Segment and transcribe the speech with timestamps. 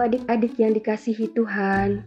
[0.00, 2.00] adik-adik yang dikasihi Tuhan.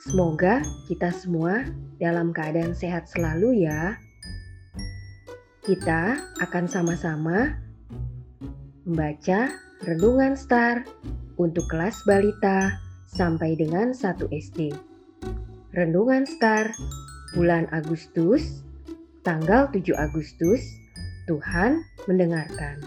[0.00, 1.68] Semoga kita semua
[2.00, 4.00] dalam keadaan sehat selalu ya.
[5.60, 7.60] Kita akan sama-sama
[8.88, 9.52] membaca
[9.84, 10.80] Renungan Star
[11.36, 12.72] untuk kelas balita
[13.04, 14.72] sampai dengan 1 SD.
[15.76, 16.72] Renungan Star
[17.36, 18.64] bulan Agustus,
[19.28, 20.64] tanggal 7 Agustus,
[21.28, 22.80] Tuhan mendengarkan.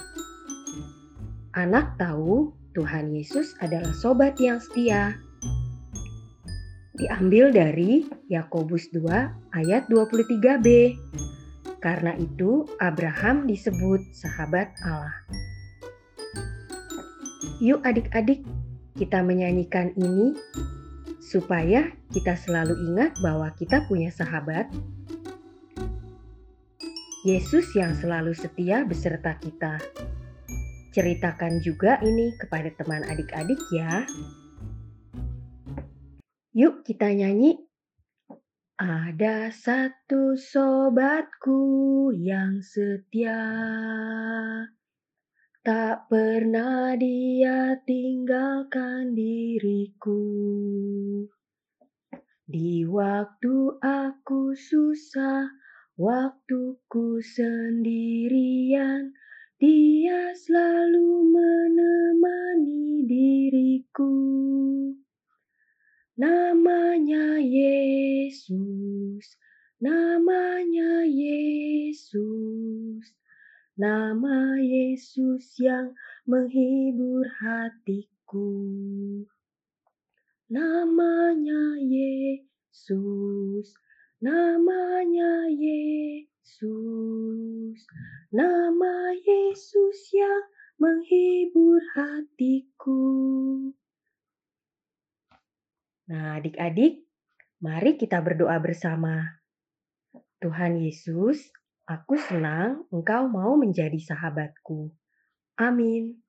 [1.54, 5.20] Anak tahu Tuhan Yesus adalah sobat yang setia.
[6.96, 9.04] Diambil dari Yakobus 2
[9.52, 10.96] ayat 23b.
[11.84, 15.12] Karena itu Abraham disebut sahabat Allah.
[17.60, 18.48] Yuk adik-adik,
[18.96, 20.40] kita menyanyikan ini
[21.20, 24.72] supaya kita selalu ingat bahwa kita punya sahabat
[27.28, 29.84] Yesus yang selalu setia beserta kita.
[31.00, 34.03] Ceritakan juga ini kepada teman adik-adik ya.
[36.52, 37.56] Yuk kita nyanyi.
[38.75, 43.39] Ada satu sobatku yang setia.
[45.64, 50.19] Tak pernah dia tinggalkan diriku.
[52.44, 55.47] Di waktu aku susah,
[55.95, 59.16] waktuku sendirian,
[59.60, 64.16] dia selalu menemani diriku.
[66.16, 69.36] Namanya Yesus,
[69.84, 73.04] namanya Yesus,
[73.76, 75.92] nama Yesus yang
[76.24, 78.64] menghibur hatiku.
[80.48, 83.76] Namanya Yesus,
[84.24, 86.00] namanya Yesus.
[88.36, 88.99] Nama
[89.59, 90.40] Yesus yang
[90.80, 93.03] menghibur hatiku.
[96.08, 97.03] Nah, adik-adik,
[97.59, 99.44] mari kita berdoa bersama.
[100.40, 101.52] Tuhan Yesus,
[101.92, 104.96] aku senang Engkau mau menjadi sahabatku.
[105.59, 106.24] Amin.